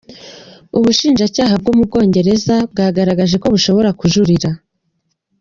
[0.77, 4.49] Ubushinjacyaha bwo mu Bwongereza bwagaragaje ko bushobora kujurira.